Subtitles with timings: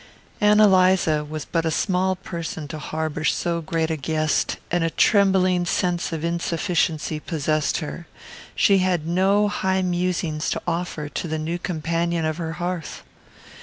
[0.41, 4.89] Ann Eliza was but a small person to harbour so great a guest, and a
[4.89, 8.07] trembling sense of insufficiency possessed her.
[8.55, 13.03] She had no high musings to offer to the new companion of her hearth.